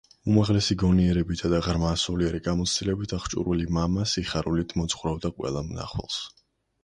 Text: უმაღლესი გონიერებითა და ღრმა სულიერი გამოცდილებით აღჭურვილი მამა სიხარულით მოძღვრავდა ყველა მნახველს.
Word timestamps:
უმაღლესი 0.29 0.75
გონიერებითა 0.83 1.49
და 1.51 1.57
ღრმა 1.65 1.89
სულიერი 2.03 2.39
გამოცდილებით 2.47 3.13
აღჭურვილი 3.17 3.67
მამა 3.77 4.07
სიხარულით 4.15 4.73
მოძღვრავდა 4.81 5.31
ყველა 5.37 5.63
მნახველს. 5.69 6.19